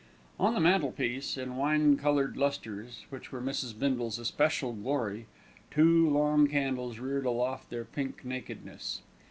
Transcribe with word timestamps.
On 0.39 0.55
the 0.55 0.59
mantelpiece, 0.59 1.37
in 1.37 1.57
wine 1.57 1.95
coloured 1.95 2.35
lustres, 2.35 3.05
which 3.11 3.31
were 3.31 3.39
Mrs. 3.39 3.77
Bindle's 3.77 4.17
especial 4.17 4.73
glory, 4.73 5.27
two 5.69 6.09
long 6.09 6.47
candles 6.47 6.97
reared 6.97 7.27
aloft 7.27 7.69
their 7.69 7.85
pink 7.85 8.25
nakedness. 8.25 9.03